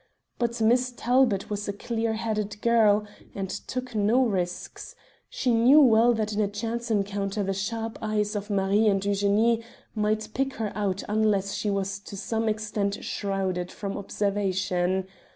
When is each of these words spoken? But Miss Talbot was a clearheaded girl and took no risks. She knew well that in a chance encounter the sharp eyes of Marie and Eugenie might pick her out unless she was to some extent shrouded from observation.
But 0.39 0.59
Miss 0.59 0.91
Talbot 0.97 1.51
was 1.51 1.67
a 1.67 1.73
clearheaded 1.73 2.59
girl 2.61 3.05
and 3.35 3.51
took 3.51 3.93
no 3.93 4.25
risks. 4.25 4.95
She 5.29 5.53
knew 5.53 5.79
well 5.79 6.11
that 6.15 6.33
in 6.33 6.41
a 6.41 6.47
chance 6.47 6.89
encounter 6.89 7.43
the 7.43 7.53
sharp 7.53 7.99
eyes 8.01 8.35
of 8.35 8.49
Marie 8.49 8.87
and 8.87 9.05
Eugenie 9.05 9.63
might 9.93 10.29
pick 10.33 10.55
her 10.55 10.71
out 10.73 11.03
unless 11.07 11.53
she 11.53 11.69
was 11.69 11.99
to 11.99 12.17
some 12.17 12.49
extent 12.49 13.03
shrouded 13.05 13.71
from 13.71 13.95
observation. 13.95 15.05